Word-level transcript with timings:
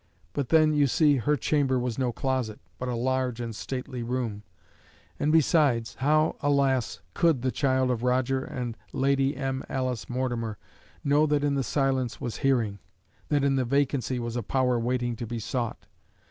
But, 0.33 0.49
then, 0.49 0.73
you 0.73 0.87
see, 0.87 1.17
her 1.17 1.35
chamber 1.35 1.77
was 1.77 1.99
no 1.99 2.11
closet, 2.11 2.59
but 2.79 2.89
a 2.89 2.95
large 2.95 3.39
and 3.39 3.55
stately 3.55 4.01
room; 4.01 4.41
and, 5.19 5.31
besides, 5.31 5.93
how, 5.99 6.37
alas! 6.41 7.01
could 7.13 7.43
the 7.43 7.51
child 7.51 7.91
of 7.91 8.01
Roger 8.01 8.43
and 8.43 8.75
Lady 8.93 9.37
M. 9.37 9.63
Alice 9.69 10.09
Mortimer 10.09 10.57
know 11.03 11.27
that 11.27 11.43
in 11.43 11.53
the 11.53 11.61
silence 11.61 12.19
was 12.19 12.37
hearing 12.37 12.79
that 13.29 13.43
in 13.43 13.57
the 13.57 13.63
vacancy 13.63 14.17
was 14.17 14.35
a 14.35 14.41
power 14.41 14.79
waiting 14.79 15.15
to 15.17 15.27
be 15.27 15.37
sought? 15.37 15.85